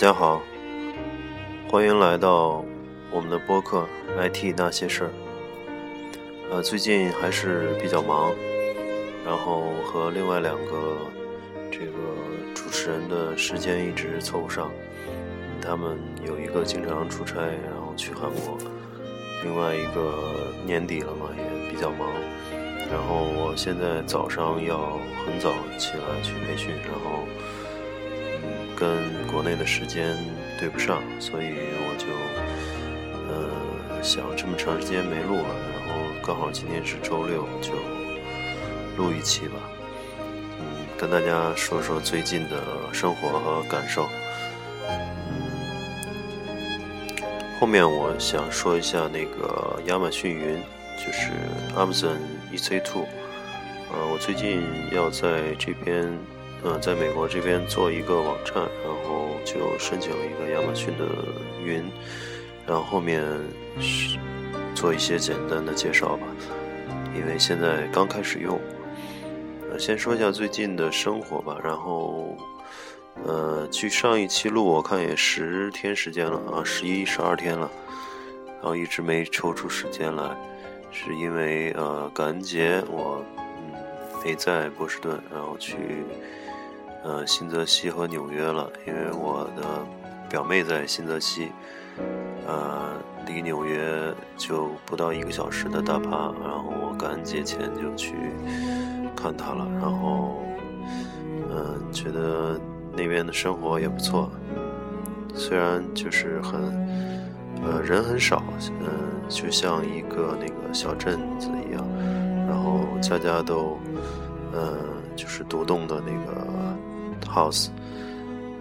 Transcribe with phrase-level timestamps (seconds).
[0.00, 0.40] 大家好，
[1.68, 2.64] 欢迎来到
[3.10, 3.86] 我们的播客
[4.18, 5.08] 《IT 那些事儿》。
[6.50, 8.32] 呃，最近还是比较忙，
[9.26, 10.96] 然后和另外两个
[11.70, 11.92] 这个
[12.54, 14.70] 主持人的时间一直凑不上。
[15.60, 18.56] 他们有一个经常出差，然后去韩国；
[19.44, 20.14] 另外一个
[20.64, 22.08] 年底了嘛，也比较忙。
[22.90, 27.28] 然后我现在早上要很早起来去培训，然后，
[28.80, 30.16] 跟国内的时间
[30.58, 31.52] 对不上，所以
[31.84, 32.06] 我就
[33.28, 35.54] 呃想这么长时间没录了，
[35.86, 37.74] 然后刚好今天是周六，就
[38.96, 39.58] 录一期吧。
[40.58, 40.64] 嗯，
[40.98, 42.56] 跟大家说说最近的
[42.90, 44.08] 生活和感受。
[44.88, 44.96] 嗯，
[47.60, 50.58] 后面我想说一下那个亚马逊云，
[50.96, 51.30] 就是
[51.76, 52.16] Amazon。
[52.50, 53.04] EC2，
[53.92, 56.04] 呃，我最近要在这边，
[56.62, 61.06] 呃，在美国这边做一个网站，然后就申请了一个亚马逊的
[61.64, 61.90] 云，
[62.66, 63.22] 然后后面
[63.80, 64.18] 是
[64.74, 66.26] 做一些简单的介绍吧，
[67.16, 68.60] 因为现在刚开始用。
[69.70, 72.36] 呃，先说一下最近的生活吧，然后，
[73.24, 77.70] 呃，距上一期录我看也十天时间了啊，十一、十二天了，
[78.60, 80.36] 然后一直没抽出时间来。
[80.92, 83.72] 是因为呃感恩节我嗯
[84.24, 85.76] 没在波士顿，然后去
[87.02, 88.70] 呃新泽西和纽约了。
[88.86, 89.62] 因为我的
[90.28, 91.52] 表妹在新泽西，
[92.46, 92.92] 呃
[93.26, 98.14] 离纽约就不到一个小时的大巴，然后我感恩节前就去
[99.16, 99.66] 看她了。
[99.80, 100.42] 然后
[101.50, 102.60] 嗯觉得
[102.96, 104.30] 那边的生活也不错，
[105.34, 106.60] 虽然就是很
[107.64, 108.42] 呃人很少，
[108.80, 109.10] 嗯。
[109.30, 111.86] 就像一个那个小镇子一样，
[112.48, 113.78] 然后家家都，
[114.52, 114.76] 嗯，
[115.14, 116.76] 就是独栋的那个
[117.30, 117.68] house，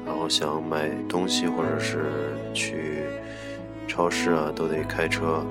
[0.05, 2.11] 然后想买东西或者是
[2.53, 3.03] 去
[3.87, 5.43] 超市啊，都得开车，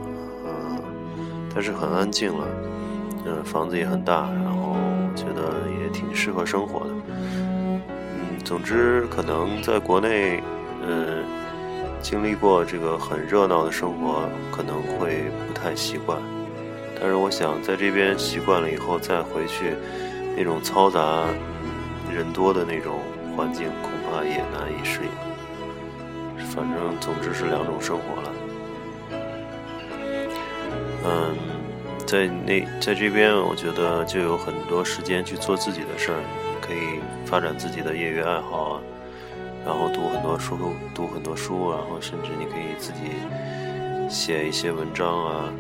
[0.47, 0.81] 嗯，
[1.55, 2.47] 但是很安静了，
[3.27, 4.77] 嗯，房子也很大，然后
[5.17, 10.43] 觉得也挺适合生活的，嗯，总之可能在国内，
[10.83, 11.25] 嗯。
[12.00, 16.17] 经历过这个很热闹的生活，可能会不太习惯。
[16.95, 19.75] 但是我想在这边习惯了以后，再回去
[20.37, 21.27] 那种嘈杂、
[22.19, 22.99] 人多的那种
[23.37, 26.47] 环境，恐怕也难以适应。
[26.49, 28.33] 反正总之是两种生活了。
[31.05, 31.37] 嗯，
[32.05, 36.19] 在那在这边，我觉得就有很多时间去做自己的事儿，
[36.61, 38.81] 可以发展自己的业余爱好啊。
[39.65, 40.59] 然后读很多书，
[40.93, 43.12] 读很多书，然后甚至你可以自己
[44.11, 45.53] 写一些文章啊。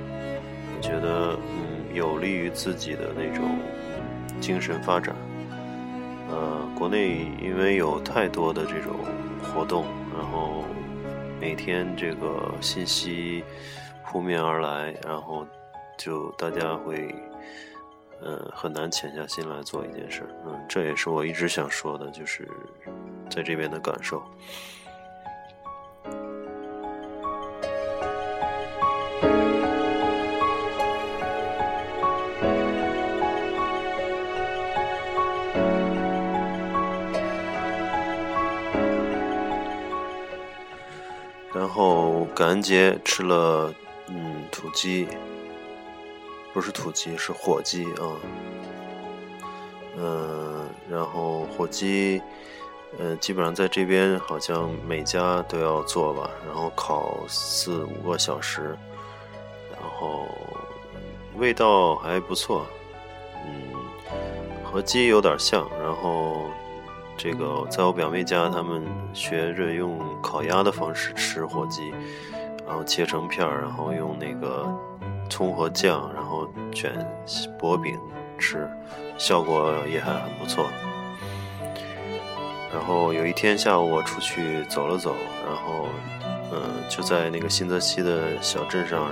[0.76, 3.58] 我觉得，嗯，有利于自己的那种
[4.40, 5.14] 精神发展。
[6.28, 8.94] 呃，国内因为有太多的这种
[9.42, 10.64] 活动，然后
[11.40, 13.42] 每天这个信息
[14.04, 15.46] 扑面而来，然后
[15.96, 17.14] 就大家会。
[18.20, 20.28] 嗯，很难潜下心来做一件事。
[20.44, 22.48] 嗯，这也是我一直想说的，就是
[23.30, 24.20] 在这边的感受。
[41.68, 43.72] 然后感恩节吃了
[44.08, 45.06] 嗯土鸡。
[46.54, 48.16] 不是土鸡，是火鸡啊。
[49.98, 52.22] 嗯，然后火鸡，
[52.98, 58.74] 呃，基本上在这边好像每家都要做吧，然后烤四五个小时，
[59.70, 60.26] 然后
[61.36, 62.66] 味道还不错，
[63.44, 63.74] 嗯，
[64.64, 65.68] 和鸡有点像。
[65.78, 66.46] 然后
[67.18, 68.82] 这个在我表妹家，他们
[69.12, 71.90] 学着用烤鸭的方式吃火鸡，
[72.64, 74.66] 然后切成片儿，然后用那个。
[75.30, 76.90] 葱和酱，然后卷
[77.58, 78.00] 薄饼
[78.38, 78.66] 吃，
[79.18, 80.64] 效果也还很不错。
[82.72, 85.14] 然后有一天下午我出去走了走，
[85.46, 85.86] 然后
[86.50, 89.06] 嗯就在那个新泽西的小镇上，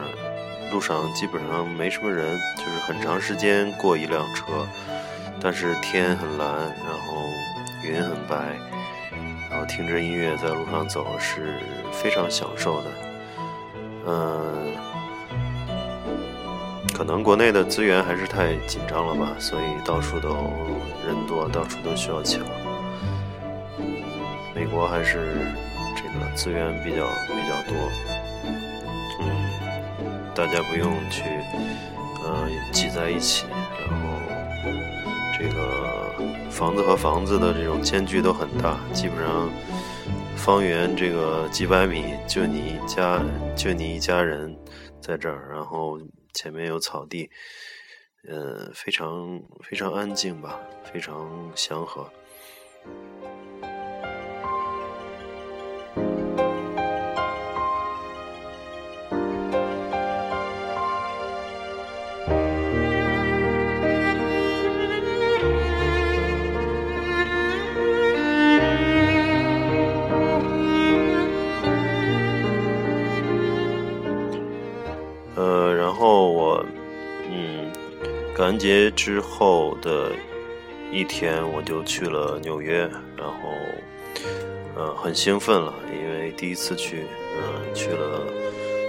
[0.72, 4.66] 路上基本上没什么人，就是很长时间过一辆车，
[5.38, 7.28] 但是天很蓝，然后
[7.86, 8.36] 云很白，
[9.50, 11.60] 然后听着音乐在路上走是
[11.92, 12.90] 非常享受的，
[14.06, 14.72] 嗯。
[16.94, 20.30] 可能国内的资源还是太紧张了吧，所以到处都
[21.06, 22.42] 人多，到处都需要抢。
[24.54, 25.46] 美国还是
[25.94, 27.76] 这个资源比较比较多，
[29.20, 29.26] 嗯，
[30.34, 31.22] 大家不用去
[32.24, 33.44] 呃挤在一起，
[33.86, 34.05] 然后
[35.38, 36.14] 这个
[36.50, 39.50] 房子和房子的这种间距都很大，基本上
[40.34, 43.22] 方圆这个几百米，就你一家，
[43.54, 44.56] 就你一家人
[45.00, 46.00] 在这儿，然后
[46.32, 47.28] 前面有草地，
[48.26, 50.58] 呃，非常非常安静吧，
[50.90, 52.10] 非常祥和。
[78.46, 80.12] 完结之后的
[80.92, 83.50] 一天，我就去了纽约，然后，
[84.76, 88.22] 呃，很兴奋了，因为第一次去，嗯，去了，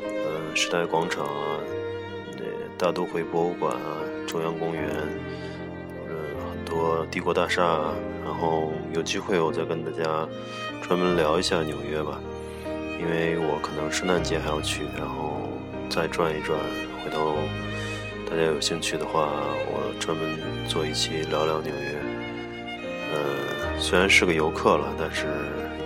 [0.04, 1.58] 呃，时代广场啊，
[2.34, 2.44] 那
[2.78, 4.84] 大都会博物馆啊，中央公园，
[6.08, 6.14] 嗯，
[6.52, 10.30] 很多帝国大厦啊，然后有机会我再跟大家
[10.84, 12.22] 专门聊一下纽约吧，
[13.00, 15.50] 因为我可能圣诞节还要去，然后
[15.90, 16.60] 再转一转，
[17.04, 17.38] 回头。
[18.30, 19.30] 大家有兴趣的话，
[19.68, 20.38] 我专门
[20.68, 21.96] 做一期聊聊纽约。
[23.14, 25.28] 嗯，虽然是个游客了，但是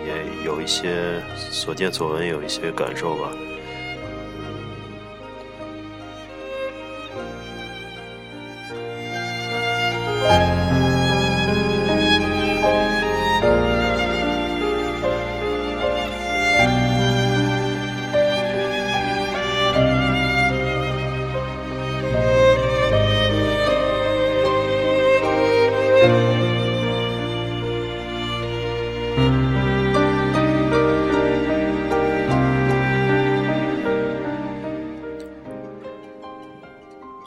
[0.06, 3.32] 也有一些所见所闻，有一些感受吧。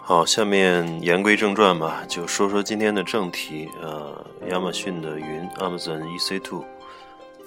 [0.06, 3.70] 好，下面言归正传吧，就说说今天的正题。
[3.80, 4.14] 呃，
[4.50, 6.62] 亚马逊的云 Amazon EC2，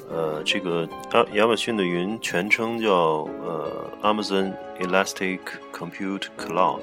[0.10, 5.38] 呃，这个亚亚马逊的云全称叫呃 Amazon Elastic
[5.72, 6.80] Compute Cloud，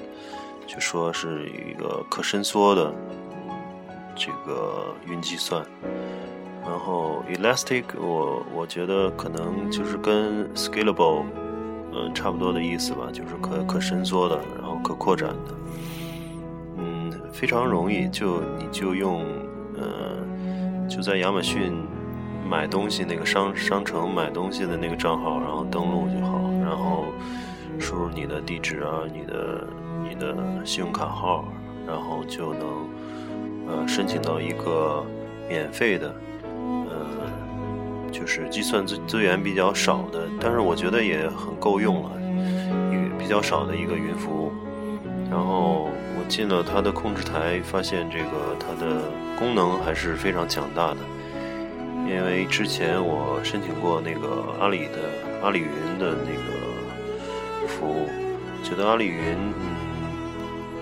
[0.65, 2.95] 就说是一个可伸缩的
[4.15, 5.61] 这个云计算。
[6.63, 11.25] 然后 Elastic，我我觉得可能就是跟 Scalable，
[11.95, 15.55] 嗯，差不多的意思吧，就是可可伸缩的，然后可扩展的。
[16.77, 19.23] 嗯，非常容易，就你就用，
[19.77, 21.73] 呃，就在亚马逊
[22.49, 27.05] 买东西那个商商城买东西的那个账号，然后登录就好，然后
[27.79, 29.67] 输入你的地址啊，你的
[30.03, 31.45] 你的信用卡号，
[31.87, 32.89] 然后就能
[33.67, 35.01] 呃申请到一个
[35.47, 36.13] 免费的。
[38.17, 42.11] 就是计算资资源比较少的，但是我觉得也很够用了，
[42.89, 44.53] 一个比较少的一个云服务。
[45.29, 49.01] 然后我进了它的控制台，发现这个它的
[49.37, 50.97] 功能还是非常强大的。
[52.07, 55.11] 因为之前我申请过那个阿里的
[55.43, 58.07] 阿里云的那个服务，
[58.63, 59.75] 觉得阿里云嗯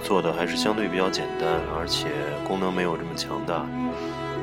[0.03, 2.09] 做的还是相对比较简单，而且
[2.47, 3.65] 功能没有这么强大。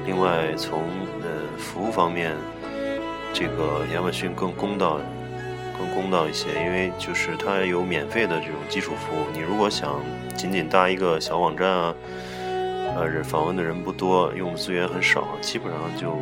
[0.04, 0.80] 另外从
[1.22, 2.34] 呃服务方面。
[3.32, 4.98] 这个亚马逊更公道，
[5.78, 9.24] 更公道一些，因为就是它有免费的这种基础服务。
[9.32, 10.00] 你如果想
[10.36, 11.94] 仅仅搭一个小网站啊，
[12.96, 16.18] 呃，访问的人不多，用的资源很少，基本上就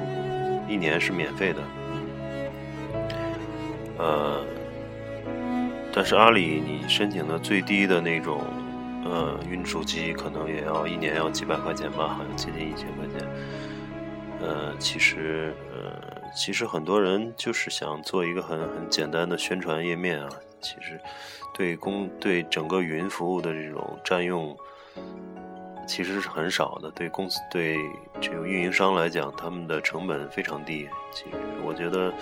[0.68, 1.60] 一年是免费的。
[3.98, 4.44] 呃，
[5.92, 8.42] 但是阿里你申请的最低的那种
[9.04, 13.28] 呃云主机，可能也要一年要几百块钱吧，好像接近一千块钱。
[14.40, 16.18] 呃，其实呃。
[16.36, 20.28] 其实很多人就是想做一个很很简单的宣传页面啊，
[20.60, 21.00] 其实
[21.54, 24.54] 对公对整个云服务的这种占用
[25.86, 26.90] 其实是很少的。
[26.90, 27.78] 对公司对
[28.20, 30.86] 这个运营商来讲，他们的成本非常低。
[31.12, 32.12] 其实我觉得，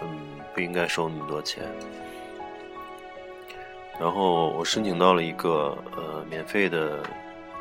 [0.00, 0.18] 嗯，
[0.54, 1.62] 不应该收那么多钱。
[4.00, 7.02] 然后我申请到了一个呃免费的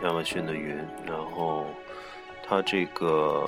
[0.04, 1.66] 亚马逊的云，然后
[2.48, 3.48] 它这个。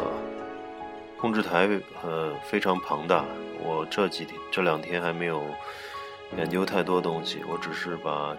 [1.20, 1.68] 控制台
[2.04, 3.26] 呃非常庞大，
[3.64, 5.42] 我这几天这两天还没有
[6.38, 8.38] 研究太多东西，我只是把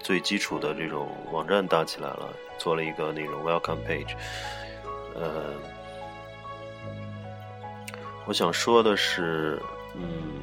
[0.00, 4.14] 最基础的这种网站搭起来了，做了一个那种 welcome page。
[5.14, 5.52] 呃，
[8.24, 9.60] 我想说的是，
[9.94, 10.42] 嗯，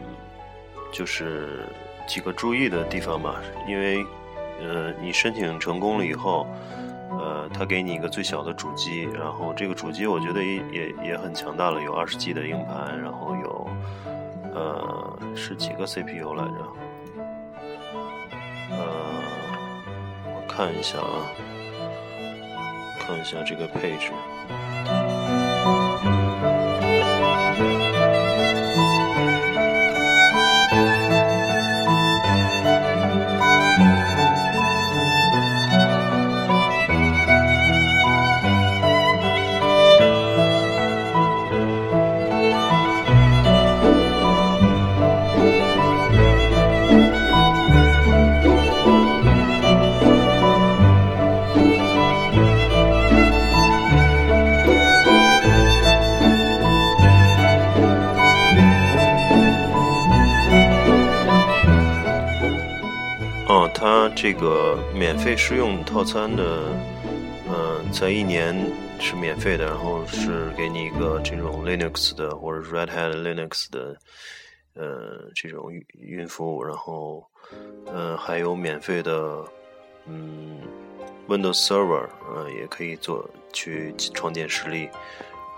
[0.91, 1.65] 就是
[2.07, 4.05] 几个注意的地方吧，因为
[4.61, 6.45] 呃你申请成功了以后。
[7.19, 13.67] 呃，他给你一个最小的主机，然后这个主机我觉得也也也很强大了，有二十 G 的硬盘，然后有
[14.53, 16.67] 呃是几个 CPU 来着？
[18.71, 18.85] 呃，
[20.25, 21.29] 我看一下啊，
[22.99, 24.11] 看一下这个配置。
[64.33, 66.63] 这个免费试用套餐的，
[67.47, 68.55] 嗯，在一年
[68.99, 73.95] 是免费的，然后是给你一个这种 Linux 的或者 Red Hat Linux 的，
[74.73, 77.23] 呃，这种云服务，然后，
[77.93, 79.45] 嗯，还有免费的，
[80.07, 80.59] 嗯
[81.27, 84.89] ，Windows Server，嗯，也可以做去创建实例，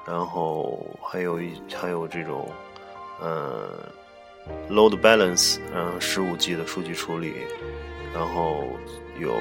[0.05, 2.51] 然后还有一还有这种，
[3.21, 3.69] 呃
[4.69, 7.33] ，Load Balance，嗯，十五 G 的数据处理。
[8.13, 8.69] 然后
[9.19, 9.33] 有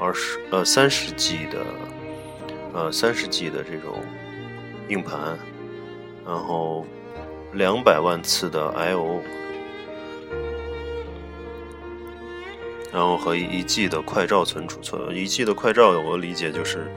[0.00, 1.64] 二十呃三十 G 的
[2.72, 4.02] 呃三十 G 的这种
[4.88, 5.38] 硬盘，
[6.24, 6.84] 然后
[7.52, 9.22] 两百万次的 I/O，
[12.92, 16.90] 然后和一 G 的快照存储存一 G 的快照，我理解就是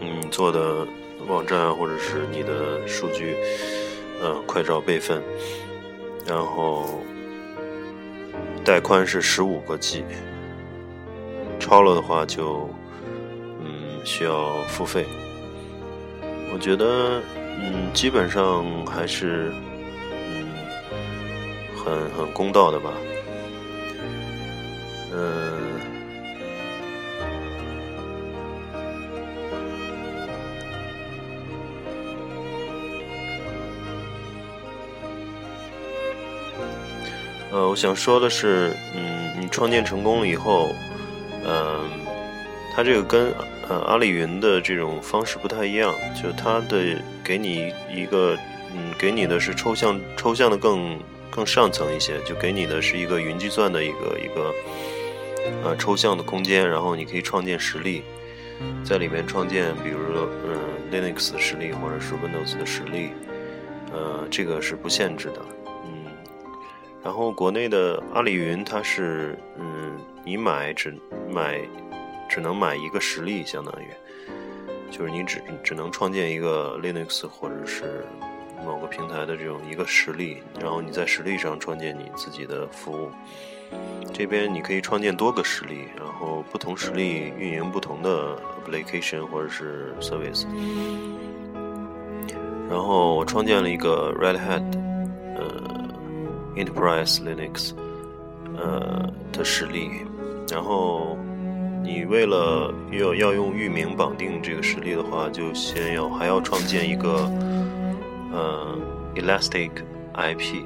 [0.00, 0.86] 嗯做的
[1.26, 3.36] 网站或者是你的数据
[4.22, 5.22] 呃快照备份，
[6.26, 7.00] 然后
[8.64, 10.04] 带宽是十五个 G。
[11.60, 12.68] 超了的话就，
[13.60, 15.06] 嗯，需要付费。
[16.52, 17.22] 我觉得，
[17.58, 19.50] 嗯，基本上还是，
[20.12, 20.52] 嗯，
[21.74, 22.92] 很很公道的吧。
[25.12, 25.53] 嗯，
[37.54, 40.74] 呃，我想说的是，嗯，你创建成功了以后。
[41.46, 41.88] 嗯，
[42.74, 43.32] 它这个跟
[43.68, 48.36] 呃阿里云的这种方式不太一样，就它的给你一个
[48.74, 50.98] 嗯，给你的是抽象抽象的更
[51.30, 54.52] 更上层一些，就给你的是一个云计算的一个一个
[55.62, 58.02] 呃抽象的空间，然后你可以创建实例，
[58.82, 60.58] 在里面创建，比如说嗯
[60.90, 63.10] Linux 的实例或者是 Windows 的实例，
[63.92, 65.40] 呃，这个是不限制的，
[67.04, 70.00] 然后国内的阿里云它是嗯。
[70.26, 70.98] 你买只
[71.30, 71.60] 买，
[72.30, 73.88] 只能买一个实例，相当于，
[74.90, 78.06] 就是你只只能创建一个 Linux 或者是
[78.64, 83.10] 某个平台的这种一个实例，然后你在实例上创建你自己的服务。
[84.14, 88.34] 这边你可以创建多个实例，然后不同实例运营不同的
[88.64, 90.46] application 或者是 service。
[92.70, 94.64] 然后我创建了一个 Red Hat
[95.36, 95.73] 呃
[96.56, 97.72] Enterprise Linux
[98.56, 99.90] 呃的实例。
[100.50, 101.16] 然后，
[101.82, 107.30] 你为了要要用域名绑定这个实例的话，就先要还要创建一个
[108.30, 108.78] 呃
[109.14, 109.70] Elastic
[110.14, 110.64] IP，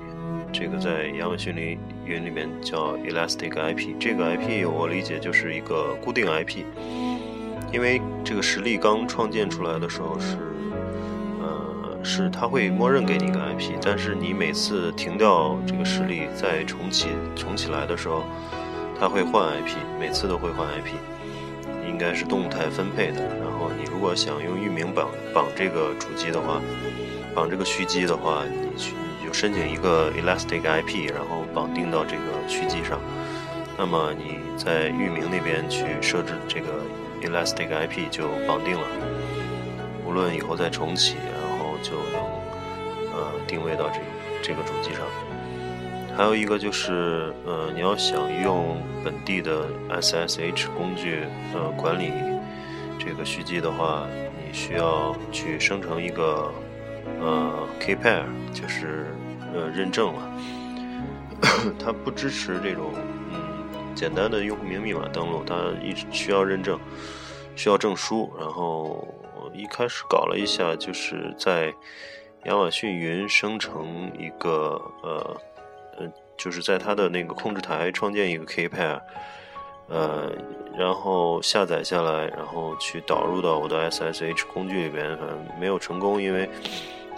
[0.52, 3.95] 这个在亚马逊里云里面叫 Elastic IP。
[4.00, 6.64] 这个 IP 我理解就是一个固定 IP，
[7.73, 10.37] 因为这个实例刚创建出来的时候是
[12.02, 18.25] 是它会默认给你一个 IP，但是你每次停掉这个实例再重启重启来的时候。
[19.00, 20.88] 它会换 IP，每次都会换 IP，
[21.88, 23.23] 应该是动态分配的。
[23.38, 26.61] 然后你如果想用域名绑绑这个主机的话，
[27.33, 32.99] 绑这个虚机的话，你去你就申请一个 Elastic IP，然后绑定到这个虚机上。
[33.78, 36.67] 那么你在域名那边去设置这个
[37.23, 38.85] Elastic IP 就绑定了，
[40.05, 41.14] 无论以后再重启，
[41.82, 42.20] 就能
[43.12, 44.00] 呃定位到这
[44.42, 45.02] 这个主机上。
[46.16, 51.23] 还有一个就是，呃，你要想用本地的 SSH 工具，
[51.54, 52.11] 呃，管理
[52.99, 54.04] 这个虚机的话，
[54.37, 56.52] 你需要去生成一个，
[57.20, 59.06] 呃 key pair，就是
[59.54, 60.32] 呃认证了。
[61.78, 62.90] 它不支持这种，
[63.32, 66.76] 嗯，简单的用户名密码登录，它一需要认证，
[67.54, 68.28] 需要证书。
[68.40, 69.06] 然后
[69.59, 71.75] 一开始搞了一下，就是在
[72.45, 75.37] 亚马逊云生成一个，呃。
[76.00, 79.00] 嗯，就是在它的那个控制台创建一个 Kpair，
[79.88, 80.31] 呃，
[80.79, 86.49] 然后下载下来，然后去导入到我的 SSH 工具里边，反正没有成功，因为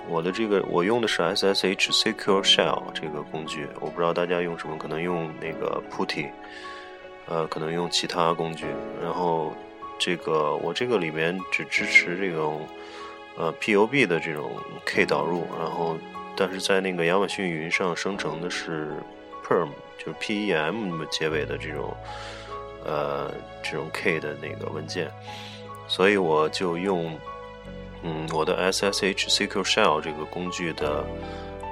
[0.08, 6.30] 我的这个我用的是 SSH Secure Shell 这个工具，我不知道大家用什么，可能用那个 Putty，
[7.26, 8.64] 呃，可能用其他工具，
[9.02, 9.52] 然后
[10.00, 12.66] 这个我这个里面只支持这种
[13.36, 14.50] 呃 POB 的这种
[14.84, 15.96] K 导入，然后。
[16.36, 18.94] 但是在那个亚马逊云上生成的是
[19.44, 21.94] perm，就是 P E M 结尾的这种，
[22.82, 23.30] 呃，
[23.62, 25.10] 这种 K 的那个文件，
[25.86, 27.14] 所以我就用，
[28.02, 31.04] 嗯，我的 S S H Secure Shell 这个工具的，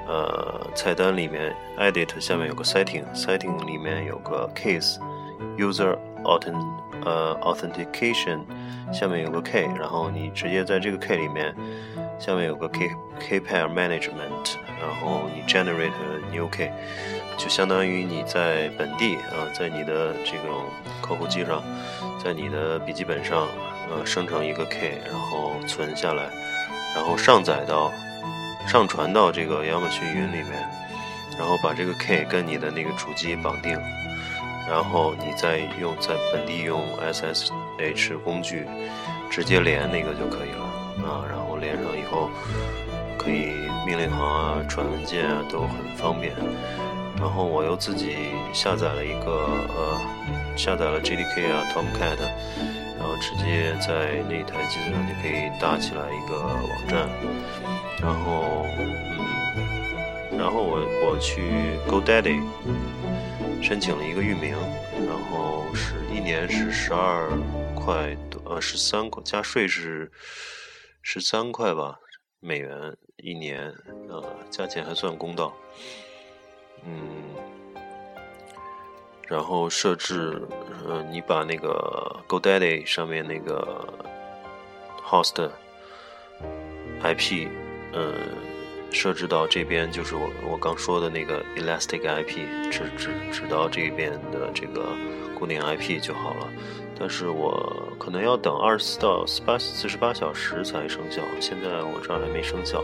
[0.07, 4.99] 呃，菜单里面 Edit 下面有个 Setting，Setting 里面有个 Case
[5.57, 6.65] User Authent，
[7.03, 8.39] 呃，Authentication
[8.91, 11.55] 下面有个 K，然后你直接在这个 K 里面。
[12.19, 15.93] 下面有个 K K pair management，然后你 generate
[16.33, 16.69] new K，
[17.37, 20.65] 就相当于你在本地啊，在你的这种
[21.01, 21.63] 客户机上，
[22.21, 23.47] 在你的笔记本上，
[23.89, 26.29] 呃，生成一个 K，然后存下来，
[26.93, 27.89] 然后上载到
[28.67, 30.69] 上传到这个亚马逊云里面，
[31.37, 33.79] 然后把这个 K 跟你的那个主机绑定。
[34.69, 38.65] 然后你再用在本地用 SSH 工具
[39.29, 40.63] 直接连那个就可以了
[41.09, 42.29] 啊，然后连上以后
[43.17, 43.53] 可以
[43.85, 46.33] 命令行啊、传文件啊都很方便。
[47.17, 48.15] 然后我又自己
[48.53, 49.31] 下载了一个
[49.75, 49.99] 呃，
[50.55, 52.17] 下载了 JDK 啊、Tomcat，
[52.97, 57.09] 然后直接在那台机子上就可以搭起来一个网站。
[58.01, 61.41] 然后嗯，然后我我去
[61.89, 62.41] GoDaddy。
[63.61, 64.51] 申请了一个域名，
[65.07, 67.29] 然后是一年是十二
[67.75, 70.11] 块多，呃，十三块加税是
[71.03, 71.99] 十三块吧，
[72.39, 73.71] 美元一年，
[74.09, 75.53] 呃，价钱还算公道，
[76.83, 77.35] 嗯，
[79.27, 80.41] 然后设置，
[80.87, 83.93] 呃，你把那个 GoDaddy 上面那个
[85.03, 85.49] host
[87.03, 87.47] IP，
[87.93, 88.58] 呃。
[88.91, 94.89] 设置到这边就是我我刚说的那个 Elastic IP，指指指到这边的这个
[95.37, 96.47] 固定 IP 就好了。
[96.99, 102.83] 但是我可能要等二十四到四八四十八小时才生效，现在我这儿还没生效。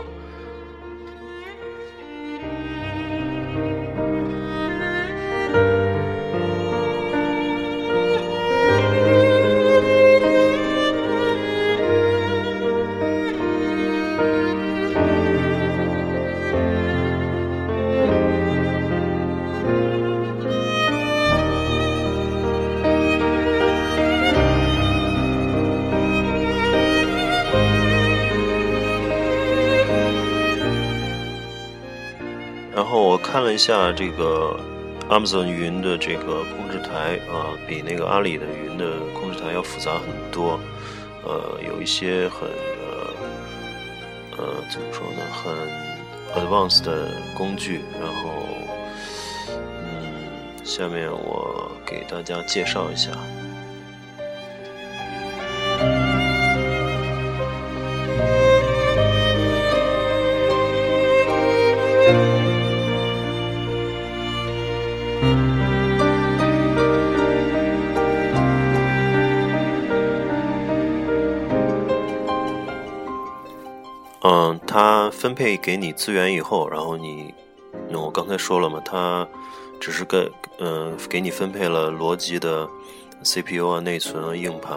[32.76, 34.54] 然后我看了一下这个
[35.08, 40.60] Amazon 云的这个控制台啊，比那个阿里的云的控制台要复杂很多，
[41.24, 42.46] 呃，有一些很
[42.82, 47.80] 呃呃怎么说呢，很 advanced 的工具。
[47.98, 48.44] 然后，
[49.82, 53.10] 嗯，下面我给大家介绍一下。
[75.46, 77.32] 可以给你资源以后，然后你，
[77.92, 79.24] 我刚才说了嘛，它
[79.78, 80.28] 只是给，
[80.58, 82.68] 嗯，给你分配了逻辑的
[83.22, 84.76] CPU 啊、内存啊、硬盘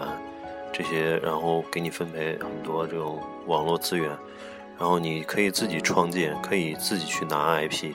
[0.72, 4.08] 这些，然后给你分配很多这种网络资源，
[4.78, 7.92] 然后你可以自己创建，可以自己去拿 IP，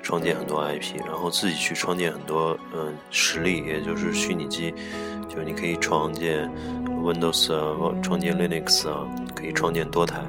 [0.00, 4.72] 创建很多 IP，然后自己去创建很多，嗯，实例，也就是虚拟机，
[5.28, 6.48] 就你可以创建
[7.02, 10.22] Windows 啊，创建 Linux 啊，可以创建多台。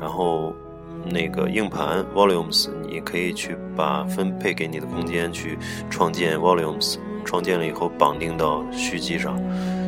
[0.00, 0.56] 然后，
[1.04, 5.58] 那个硬盘 volumes，你可以去把分配给你的空间去
[5.88, 9.36] 创建 volumes，创建了以后绑定到虚机上，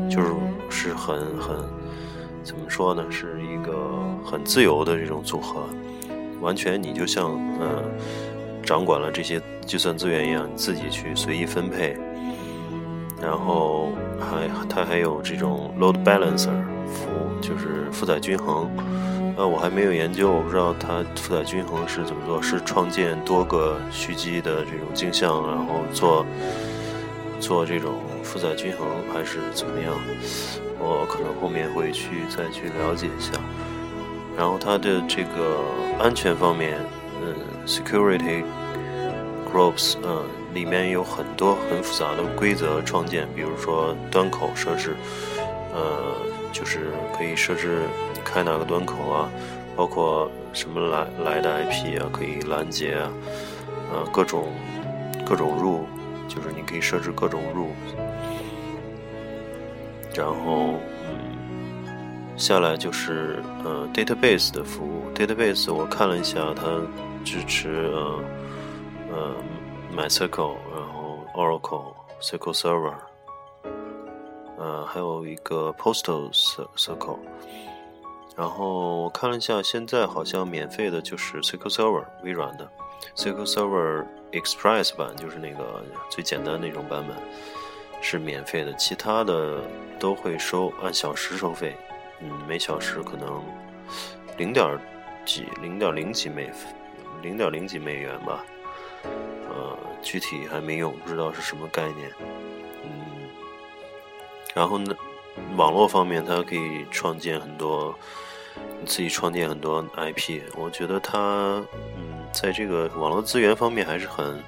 [0.08, 0.28] 就是
[0.68, 1.56] 是很很
[2.42, 3.04] 怎么说呢？
[3.10, 3.72] 是一个
[4.24, 5.64] 很自由的这种组合，
[6.40, 7.84] 完全你就像嗯
[8.64, 11.96] 掌管了这些计算资源一样，你自己去随意分配。
[13.20, 16.50] 然后还它还有这种 load balancer
[16.86, 18.68] 服务，就是负载均衡。
[19.42, 26.24] 呃，我还没有研究，我不知道它负载均衡是怎么做，是创建多个虚机的这种镜像，然后做
[27.40, 29.92] 做这种负载均衡，还是怎么样？
[30.78, 33.32] 我可能后面会去再去了解一下。
[34.38, 35.58] 然后它的这个
[35.98, 36.78] 安全方面，
[37.20, 37.34] 嗯
[37.66, 38.44] ，security
[39.52, 40.22] groups，嗯，
[40.54, 44.94] 里面有很多很复杂的规则创建，比如说端口设置，
[45.74, 46.14] 呃，
[46.52, 47.80] 就是可以设置。
[48.24, 49.28] 开哪个端口啊？
[49.74, 53.10] 包括什么来来的 IP 啊，可以拦截啊，
[53.90, 54.48] 呃，各种
[55.24, 55.86] 各种入，
[56.28, 57.68] 就是你可以设置各种入。
[60.14, 60.74] 然后，
[61.08, 65.10] 嗯，下来就是呃，database 的服务。
[65.14, 66.64] database 我看了一下，它
[67.24, 68.24] 支持呃
[69.10, 69.34] 呃
[69.96, 72.94] ，MySQL，然后 Oracle SQL Server，
[74.58, 76.30] 呃，还有一个 Postal
[76.76, 77.18] SQL。
[78.36, 82.68] 然后我看了一下，现在好像免费的就是 SQL Server 微软的。
[83.14, 87.16] SQL Server Express 版，就是那个最简单那种版本
[88.00, 89.60] 是免费的，其他的
[89.98, 91.76] 都会收按小时收费，
[92.20, 93.44] 嗯，每小时可能
[94.38, 94.78] 零点
[95.26, 96.50] 几零点零几美
[97.20, 98.44] 零点零几美元吧，
[99.04, 102.10] 呃，具体还没用，不知道是什么概念。
[102.84, 103.28] 嗯，
[104.54, 104.94] 然后呢，
[105.56, 107.94] 网络方面它可以创建很多，
[108.80, 111.62] 你自己创建很多 IP，我觉得它
[111.96, 114.42] 嗯，在这个网络资源方面还是很。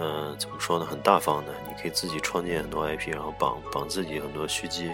[0.00, 0.86] 嗯，怎么说呢？
[0.86, 4.90] 很大方的，你可以自己创建很多 IP，然后绑绑自己很多虚机，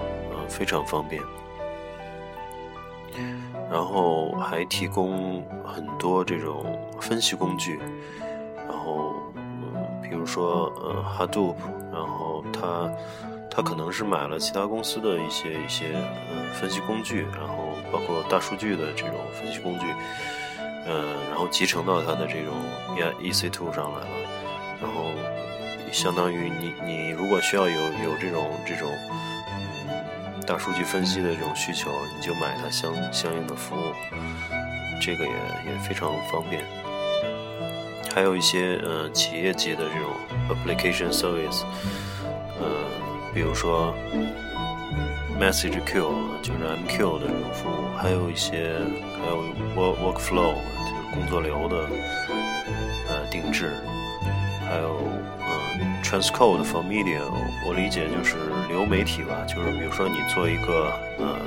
[0.00, 1.22] 嗯，非常方便。
[3.70, 7.78] 然后还提供很多这种分析工具，
[8.68, 11.54] 然后嗯，比如说呃，Hadoop，
[11.92, 12.92] 然后它
[13.56, 15.86] 他可能是买了其他公司的一些一些
[16.30, 19.86] 嗯分析工具，然后包括大数据的这种分析工具。
[20.84, 22.54] 呃，然后集成到它的这种
[23.18, 24.06] E C Two 上来了，
[24.80, 25.10] 然后
[25.90, 28.88] 相当于你你如果需要有有这种这种
[30.46, 33.80] 大数据分析的这种需求，你就买它相相应的服务，
[35.00, 36.62] 这个也也非常方便。
[38.14, 40.12] 还有一些呃企业级的这种
[40.48, 41.64] Application Service，
[42.60, 42.66] 呃，
[43.36, 43.94] 比如说
[45.38, 46.10] Message Q
[46.42, 48.72] 就是 M Q 的这种服务，还有一些
[49.20, 49.42] 还有
[49.76, 50.96] Work Workflow 就是。
[51.16, 51.88] 工作流的
[53.08, 53.72] 呃定制，
[54.68, 54.98] 还有
[55.40, 57.22] 嗯 Transcode for Media，
[57.66, 58.36] 我理解就是
[58.68, 61.38] 流媒体吧，就是比如说你做一个呃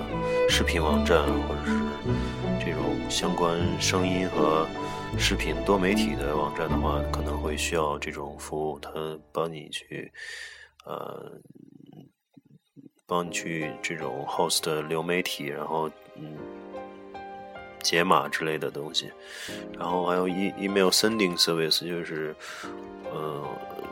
[0.50, 4.66] 视频网站，或者是这种相关声音和
[5.20, 8.90] 视频多媒体的网站的话，可能会需要这种服务，它
[9.32, 10.12] 帮你去
[10.86, 11.32] 呃
[13.10, 16.38] 帮你去这种 host 流媒体，然后嗯。
[17.82, 19.10] 解码之类的东西，
[19.78, 22.36] 然后还有 e email sending service，就是，
[23.10, 23.42] 呃，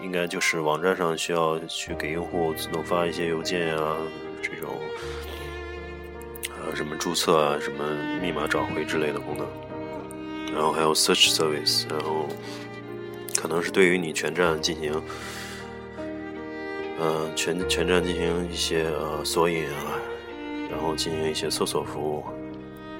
[0.04, 3.96] 应该就是网站上需要去给用户自动发一些邮件啊，
[4.42, 4.76] 这种，
[6.60, 7.86] 呃，什么注册啊，什么
[8.22, 9.48] 密码找回之类的功能。
[10.54, 12.28] 然后还有 search service，然后
[13.38, 15.02] 可能是对于你全站进行，
[17.00, 20.00] 呃，全全站进行一些呃索引啊，
[20.70, 22.24] 然后进行一些搜索服务，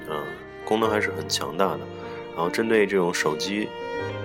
[0.08, 0.22] 嗯。
[0.64, 1.80] 功能还是很强大的，
[2.36, 3.70] 然后针对这种手机，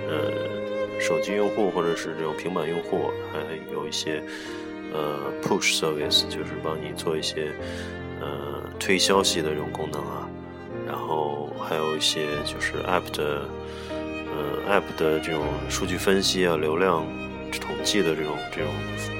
[0.09, 3.39] 呃，手机用户或者是这种平板用户，还
[3.71, 4.21] 有一些
[4.91, 7.53] 呃 push service，就是帮你做一些
[8.19, 10.27] 呃推消息的这种功能啊，
[10.85, 13.45] 然后还有一些就是 app 的
[13.89, 17.05] 呃 app 的这种数据分析啊、流量
[17.83, 18.71] 记的这种这种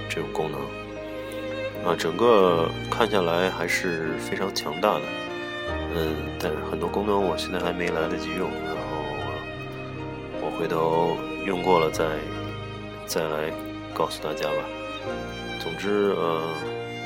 [0.10, 0.62] 这种功能
[1.86, 5.02] 啊，整个看下来还是非常强大的。
[5.96, 9.04] 嗯，但是很多功能我现在还没来得及用，然后
[10.42, 12.06] 我回头用过了再
[13.06, 13.52] 再来
[13.94, 14.64] 告诉大家吧。
[15.62, 16.42] 总之，呃，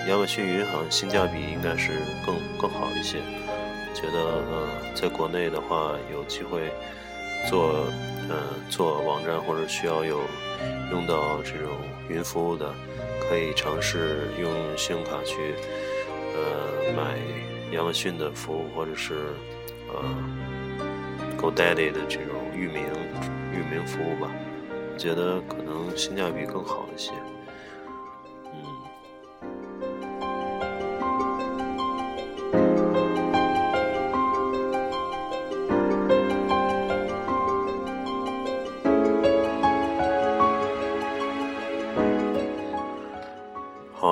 [0.08, 1.92] 亚马逊云好像性价比应该是
[2.26, 3.18] 更更好一些。
[3.94, 6.72] 觉得，呃，在国内的话，有机会
[7.50, 7.88] 做，
[8.30, 8.36] 呃，
[8.70, 10.22] 做网站或者需要有
[10.92, 11.78] 用到这种
[12.10, 12.74] 云服务的，
[13.30, 15.56] 可以尝试用信用卡去，
[16.36, 17.18] 呃，买。
[17.74, 19.14] 亚马逊的服务，或者是
[19.90, 20.02] 呃
[21.38, 22.82] ，GoDaddy 的这种域名
[23.52, 24.32] 域名服务吧，
[24.98, 27.12] 觉得可能性价比更好一些。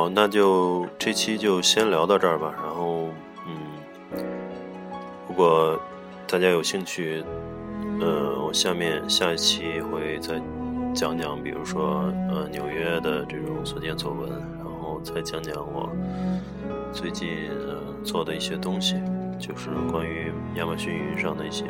[0.09, 3.09] 那就这期就先聊到这儿吧，然后
[3.47, 3.57] 嗯。
[5.27, 5.77] 如果
[6.27, 7.21] 大家有兴趣，
[7.99, 10.41] 呃，我下面下一期会再
[10.93, 15.89] 讲讲，比如说呃纽约的这种所见所闻，然后再讲讲我
[16.93, 18.95] 最近呃做的一些东西，
[19.37, 21.65] 就是关于亚马逊云上的一些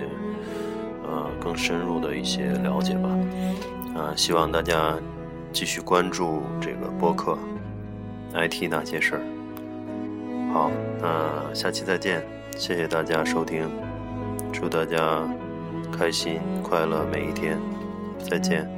[1.03, 3.09] 呃更深入的一些了解吧。
[3.95, 4.93] 啊，希望大家
[5.51, 7.35] 继续关注这个播客
[8.35, 9.21] ，IT 那些事儿。
[10.53, 10.71] 好，
[11.01, 12.23] 那下期再见。
[12.57, 13.69] 谢谢大家收听，
[14.53, 15.23] 祝大家
[15.91, 17.59] 开心快乐每一天，
[18.29, 18.74] 再见。